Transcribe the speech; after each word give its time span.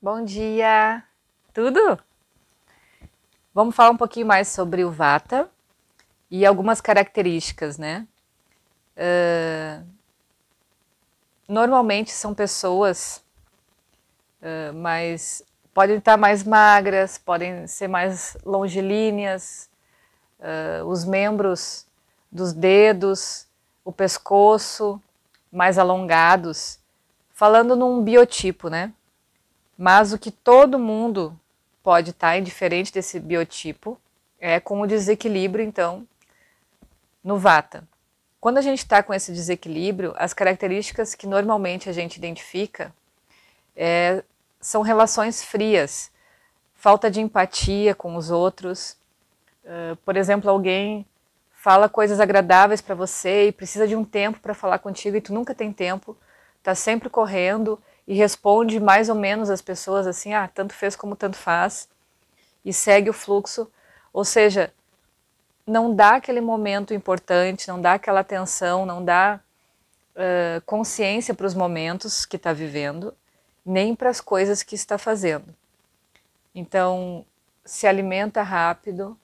Bom 0.00 0.22
dia! 0.22 1.02
Tudo? 1.54 1.98
Vamos 3.54 3.74
falar 3.74 3.90
um 3.90 3.96
pouquinho 3.96 4.26
mais 4.26 4.46
sobre 4.46 4.84
o 4.84 4.90
Vata 4.90 5.48
e 6.30 6.44
algumas 6.44 6.82
características, 6.82 7.78
né? 7.78 8.06
Uh, 8.94 9.86
normalmente 11.48 12.10
são 12.10 12.34
pessoas 12.34 13.24
uh, 14.42 14.74
mais. 14.74 15.42
podem 15.72 15.96
estar 15.96 16.18
mais 16.18 16.44
magras, 16.44 17.16
podem 17.16 17.66
ser 17.66 17.88
mais 17.88 18.36
longilíneas, 18.44 19.70
uh, 20.40 20.84
os 20.84 21.06
membros 21.06 21.86
dos 22.30 22.52
dedos, 22.52 23.48
o 23.82 23.90
pescoço 23.90 25.02
mais 25.50 25.78
alongados, 25.78 26.78
falando 27.32 27.74
num 27.74 28.02
biotipo, 28.04 28.68
né? 28.68 28.92
Mas 29.76 30.12
o 30.12 30.18
que 30.18 30.30
todo 30.30 30.78
mundo 30.78 31.38
pode 31.82 32.10
estar 32.10 32.36
indiferente 32.38 32.92
desse 32.92 33.20
biotipo 33.20 34.00
é 34.40 34.58
com 34.58 34.80
o 34.80 34.86
desequilíbrio, 34.86 35.64
então, 35.64 36.06
no 37.22 37.38
Vata. 37.38 37.86
Quando 38.40 38.58
a 38.58 38.62
gente 38.62 38.78
está 38.78 39.02
com 39.02 39.12
esse 39.12 39.32
desequilíbrio, 39.32 40.14
as 40.16 40.32
características 40.32 41.14
que 41.14 41.26
normalmente 41.26 41.88
a 41.88 41.92
gente 41.92 42.16
identifica 42.16 42.94
é, 43.74 44.22
são 44.60 44.82
relações 44.82 45.42
frias, 45.42 46.10
falta 46.74 47.10
de 47.10 47.20
empatia 47.20 47.94
com 47.94 48.16
os 48.16 48.30
outros. 48.30 48.96
Uh, 49.64 49.96
por 50.04 50.16
exemplo, 50.16 50.50
alguém 50.50 51.04
fala 51.52 51.88
coisas 51.88 52.20
agradáveis 52.20 52.80
para 52.80 52.94
você 52.94 53.48
e 53.48 53.52
precisa 53.52 53.88
de 53.88 53.96
um 53.96 54.04
tempo 54.04 54.38
para 54.38 54.54
falar 54.54 54.78
contigo 54.78 55.16
e 55.16 55.20
tu 55.20 55.34
nunca 55.34 55.54
tem 55.54 55.72
tempo, 55.72 56.16
está 56.58 56.74
sempre 56.74 57.10
correndo 57.10 57.80
e 58.06 58.14
responde 58.14 58.78
mais 58.78 59.08
ou 59.08 59.14
menos 59.14 59.50
as 59.50 59.60
pessoas 59.60 60.06
assim, 60.06 60.32
ah, 60.32 60.48
tanto 60.52 60.72
fez 60.74 60.94
como 60.94 61.16
tanto 61.16 61.36
faz, 61.36 61.88
e 62.64 62.72
segue 62.72 63.10
o 63.10 63.12
fluxo. 63.12 63.70
Ou 64.12 64.24
seja, 64.24 64.72
não 65.66 65.94
dá 65.94 66.16
aquele 66.16 66.40
momento 66.40 66.94
importante, 66.94 67.68
não 67.68 67.80
dá 67.80 67.94
aquela 67.94 68.20
atenção, 68.20 68.86
não 68.86 69.04
dá 69.04 69.40
uh, 70.14 70.60
consciência 70.64 71.34
para 71.34 71.46
os 71.46 71.54
momentos 71.54 72.24
que 72.24 72.36
está 72.36 72.52
vivendo, 72.52 73.14
nem 73.64 73.94
para 73.94 74.10
as 74.10 74.20
coisas 74.20 74.62
que 74.62 74.74
está 74.74 74.96
fazendo. 74.96 75.54
Então, 76.54 77.24
se 77.64 77.86
alimenta 77.86 78.42
rápido, 78.42 79.18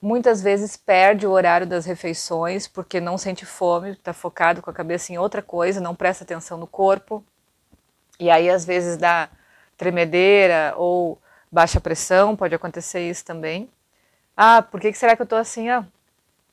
muitas 0.00 0.42
vezes 0.42 0.76
perde 0.76 1.26
o 1.26 1.30
horário 1.30 1.66
das 1.66 1.84
refeições 1.84 2.66
porque 2.66 3.00
não 3.00 3.16
sente 3.16 3.46
fome, 3.46 3.90
está 3.90 4.12
focado 4.12 4.60
com 4.62 4.70
a 4.70 4.74
cabeça 4.74 5.12
em 5.12 5.18
outra 5.18 5.42
coisa, 5.42 5.80
não 5.80 5.94
presta 5.94 6.24
atenção 6.24 6.58
no 6.58 6.66
corpo. 6.66 7.24
E 8.22 8.30
aí, 8.30 8.48
às 8.48 8.64
vezes, 8.64 8.96
dá 8.96 9.28
tremedeira 9.76 10.74
ou 10.76 11.20
baixa 11.50 11.80
pressão, 11.80 12.36
pode 12.36 12.54
acontecer 12.54 13.00
isso 13.00 13.24
também. 13.24 13.68
Ah, 14.36 14.62
por 14.62 14.80
que, 14.80 14.92
será 14.92 15.16
que 15.16 15.22
eu 15.22 15.24
estou 15.24 15.40
assim? 15.40 15.68
Ah, 15.68 15.84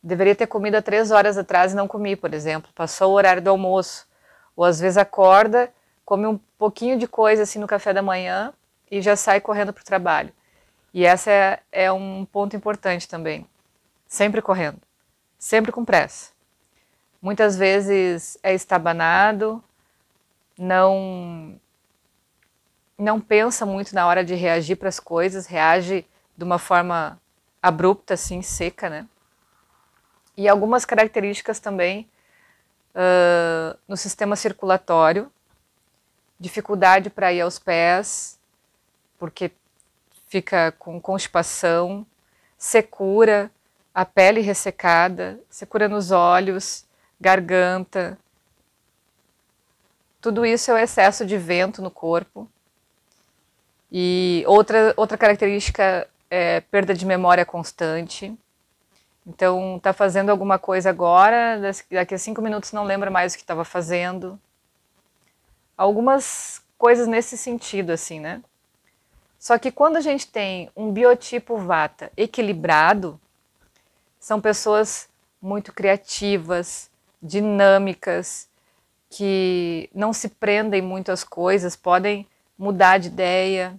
deveria 0.00 0.36
ter 0.36 0.46
comido 0.46 0.76
há 0.76 0.80
três 0.80 1.10
horas 1.10 1.36
atrás 1.36 1.72
e 1.72 1.74
não 1.74 1.88
comi, 1.88 2.14
por 2.14 2.32
exemplo. 2.32 2.70
Passou 2.72 3.10
o 3.10 3.14
horário 3.16 3.42
do 3.42 3.50
almoço. 3.50 4.06
Ou 4.54 4.64
às 4.64 4.78
vezes 4.78 4.96
acorda, 4.96 5.68
come 6.04 6.24
um 6.28 6.38
pouquinho 6.56 6.96
de 6.96 7.08
coisa 7.08 7.42
assim 7.42 7.58
no 7.58 7.66
café 7.66 7.92
da 7.92 8.00
manhã 8.00 8.52
e 8.88 9.02
já 9.02 9.16
sai 9.16 9.40
correndo 9.40 9.72
para 9.72 9.82
o 9.82 9.84
trabalho. 9.84 10.32
E 10.94 11.04
essa 11.04 11.32
é, 11.32 11.60
é 11.72 11.90
um 11.90 12.24
ponto 12.24 12.54
importante 12.54 13.08
também. 13.08 13.44
Sempre 14.06 14.40
correndo, 14.40 14.78
sempre 15.36 15.72
com 15.72 15.84
pressa. 15.84 16.30
Muitas 17.20 17.56
vezes 17.56 18.38
é 18.40 18.54
estabanado, 18.54 19.60
não 20.58 21.60
não 22.98 23.20
pensa 23.20 23.66
muito 23.66 23.94
na 23.94 24.06
hora 24.06 24.24
de 24.24 24.34
reagir 24.34 24.76
para 24.76 24.88
as 24.88 24.98
coisas, 24.98 25.46
reage 25.46 26.06
de 26.36 26.44
uma 26.44 26.58
forma 26.58 27.20
abrupta, 27.62 28.14
assim, 28.14 28.40
seca, 28.40 28.88
né? 28.88 29.06
E 30.34 30.48
algumas 30.48 30.84
características 30.84 31.60
também 31.60 32.08
uh, 32.94 33.78
no 33.86 33.96
sistema 33.96 34.34
circulatório, 34.34 35.30
dificuldade 36.40 37.10
para 37.10 37.32
ir 37.32 37.42
aos 37.42 37.58
pés, 37.58 38.38
porque 39.18 39.50
fica 40.26 40.72
com 40.72 41.00
constipação, 41.00 42.06
secura, 42.56 43.50
a 43.94 44.04
pele 44.04 44.40
ressecada, 44.40 45.40
secura 45.48 45.88
nos 45.88 46.10
olhos, 46.10 46.84
garganta, 47.20 48.18
tudo 50.26 50.44
isso 50.44 50.72
é 50.72 50.74
o 50.74 50.78
excesso 50.78 51.24
de 51.24 51.38
vento 51.38 51.80
no 51.80 51.88
corpo. 51.88 52.50
E 53.92 54.42
outra, 54.48 54.92
outra 54.96 55.16
característica 55.16 56.08
é 56.28 56.62
perda 56.62 56.92
de 56.92 57.06
memória 57.06 57.46
constante. 57.46 58.36
Então, 59.24 59.76
está 59.76 59.92
fazendo 59.92 60.30
alguma 60.30 60.58
coisa 60.58 60.90
agora, 60.90 61.60
daqui 61.92 62.12
a 62.12 62.18
cinco 62.18 62.42
minutos 62.42 62.72
não 62.72 62.82
lembra 62.82 63.08
mais 63.08 63.34
o 63.34 63.36
que 63.36 63.44
estava 63.44 63.64
fazendo. 63.64 64.36
Algumas 65.78 66.60
coisas 66.76 67.06
nesse 67.06 67.38
sentido, 67.38 67.92
assim, 67.92 68.18
né? 68.18 68.42
Só 69.38 69.56
que 69.58 69.70
quando 69.70 69.94
a 69.96 70.00
gente 70.00 70.26
tem 70.26 70.68
um 70.74 70.90
biotipo 70.90 71.56
vata 71.56 72.10
equilibrado, 72.16 73.20
são 74.18 74.40
pessoas 74.40 75.08
muito 75.40 75.72
criativas, 75.72 76.90
dinâmicas, 77.22 78.48
que 79.08 79.88
não 79.94 80.12
se 80.12 80.28
prendem 80.28 80.82
muito 80.82 81.12
às 81.12 81.24
coisas, 81.24 81.76
podem 81.76 82.26
mudar 82.58 82.98
de 82.98 83.08
ideia. 83.08 83.78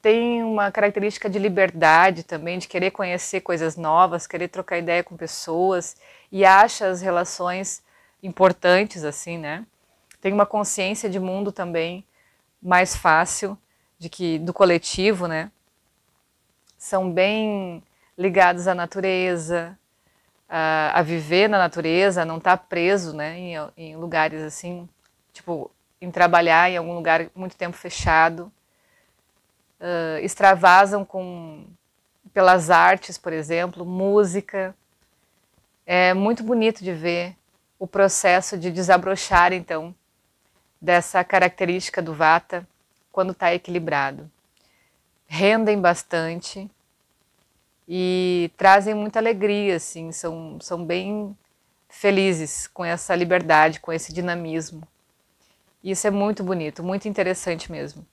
Tem 0.00 0.42
uma 0.42 0.70
característica 0.70 1.28
de 1.28 1.38
liberdade 1.38 2.22
também, 2.22 2.58
de 2.58 2.68
querer 2.68 2.90
conhecer 2.90 3.40
coisas 3.40 3.76
novas, 3.76 4.26
querer 4.26 4.48
trocar 4.48 4.78
ideia 4.78 5.02
com 5.02 5.16
pessoas 5.16 5.96
e 6.30 6.44
acha 6.44 6.86
as 6.86 7.00
relações 7.00 7.82
importantes 8.22 9.04
assim, 9.04 9.38
né? 9.38 9.66
Tem 10.20 10.32
uma 10.32 10.46
consciência 10.46 11.08
de 11.08 11.18
mundo 11.18 11.52
também 11.52 12.04
mais 12.62 12.96
fácil 12.96 13.58
de 13.98 14.08
que 14.08 14.38
do 14.38 14.52
coletivo, 14.52 15.26
né? 15.26 15.50
São 16.78 17.10
bem 17.10 17.82
ligados 18.16 18.68
à 18.68 18.74
natureza, 18.74 19.78
a, 20.56 21.00
a 21.00 21.02
viver 21.02 21.48
na 21.48 21.58
natureza, 21.58 22.24
não 22.24 22.38
estar 22.38 22.56
tá 22.56 22.64
preso, 22.68 23.12
né, 23.12 23.36
em, 23.36 23.54
em 23.76 23.96
lugares 23.96 24.40
assim, 24.40 24.88
tipo, 25.32 25.68
em 26.00 26.12
trabalhar 26.12 26.70
em 26.70 26.76
algum 26.76 26.94
lugar 26.94 27.26
muito 27.34 27.56
tempo 27.56 27.76
fechado. 27.76 28.52
Uh, 29.80 30.22
extravasam 30.22 31.04
com 31.04 31.64
pelas 32.32 32.70
artes, 32.70 33.18
por 33.18 33.32
exemplo, 33.32 33.84
música. 33.84 34.72
É 35.84 36.14
muito 36.14 36.44
bonito 36.44 36.84
de 36.84 36.92
ver 36.92 37.34
o 37.76 37.86
processo 37.86 38.56
de 38.56 38.70
desabrochar, 38.70 39.52
então, 39.52 39.92
dessa 40.80 41.24
característica 41.24 42.00
do 42.00 42.14
Vata 42.14 42.64
quando 43.10 43.32
está 43.32 43.52
equilibrado. 43.52 44.30
Rendem 45.26 45.80
bastante, 45.80 46.70
e 47.88 48.50
trazem 48.56 48.94
muita 48.94 49.18
alegria, 49.18 49.76
assim, 49.76 50.10
são, 50.12 50.58
são 50.60 50.84
bem 50.84 51.36
felizes 51.88 52.66
com 52.66 52.84
essa 52.84 53.14
liberdade, 53.14 53.80
com 53.80 53.92
esse 53.92 54.12
dinamismo. 54.12 54.86
Isso 55.82 56.06
é 56.06 56.10
muito 56.10 56.42
bonito, 56.42 56.82
muito 56.82 57.06
interessante 57.06 57.70
mesmo. 57.70 58.04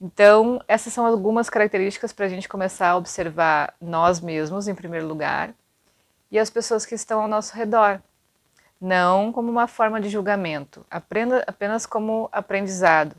Então, 0.00 0.62
essas 0.66 0.92
são 0.92 1.04
algumas 1.04 1.50
características 1.50 2.12
para 2.12 2.24
a 2.24 2.28
gente 2.28 2.48
começar 2.48 2.88
a 2.90 2.96
observar 2.96 3.74
nós 3.80 4.20
mesmos, 4.20 4.66
em 4.66 4.74
primeiro 4.74 5.06
lugar, 5.06 5.52
e 6.30 6.38
as 6.38 6.48
pessoas 6.48 6.86
que 6.86 6.94
estão 6.94 7.20
ao 7.20 7.28
nosso 7.28 7.54
redor. 7.54 8.00
Não 8.80 9.30
como 9.30 9.50
uma 9.50 9.66
forma 9.66 10.00
de 10.00 10.08
julgamento, 10.08 10.86
aprenda 10.90 11.44
apenas 11.46 11.84
como 11.84 12.30
aprendizado. 12.32 13.14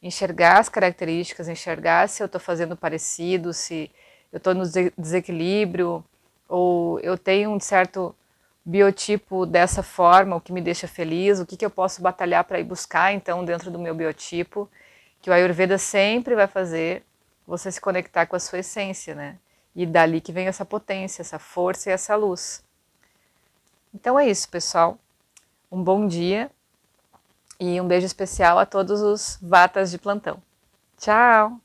Enxergar 0.00 0.60
as 0.60 0.68
características, 0.68 1.48
enxergar 1.48 2.08
se 2.08 2.22
eu 2.22 2.26
estou 2.26 2.40
fazendo 2.40 2.76
parecido, 2.76 3.52
se 3.52 3.90
eu 4.32 4.38
estou 4.38 4.54
no 4.54 4.64
desequilíbrio, 4.96 6.04
ou 6.48 6.98
eu 7.00 7.18
tenho 7.18 7.50
um 7.50 7.60
certo 7.60 8.14
biotipo 8.64 9.44
dessa 9.44 9.82
forma, 9.82 10.36
o 10.36 10.40
que 10.40 10.52
me 10.52 10.60
deixa 10.60 10.86
feliz, 10.86 11.40
o 11.40 11.46
que, 11.46 11.56
que 11.56 11.64
eu 11.64 11.70
posso 11.70 12.00
batalhar 12.00 12.44
para 12.44 12.60
ir 12.60 12.64
buscar 12.64 13.12
então 13.12 13.44
dentro 13.44 13.70
do 13.70 13.78
meu 13.78 13.94
biotipo, 13.94 14.68
que 15.20 15.30
o 15.30 15.32
Ayurveda 15.32 15.78
sempre 15.78 16.34
vai 16.34 16.46
fazer 16.46 17.04
você 17.46 17.70
se 17.70 17.80
conectar 17.80 18.26
com 18.26 18.36
a 18.36 18.40
sua 18.40 18.60
essência, 18.60 19.14
né? 19.14 19.38
E 19.74 19.86
dali 19.86 20.20
que 20.20 20.32
vem 20.32 20.46
essa 20.46 20.64
potência, 20.64 21.22
essa 21.22 21.38
força 21.38 21.90
e 21.90 21.92
essa 21.92 22.14
luz. 22.14 22.62
Então 23.94 24.18
é 24.18 24.28
isso, 24.28 24.48
pessoal. 24.48 24.98
Um 25.70 25.82
bom 25.82 26.06
dia 26.06 26.50
e 27.58 27.80
um 27.80 27.86
beijo 27.86 28.06
especial 28.06 28.58
a 28.58 28.66
todos 28.66 29.00
os 29.00 29.38
vatas 29.40 29.90
de 29.90 29.98
plantão. 29.98 30.42
Tchau! 30.98 31.61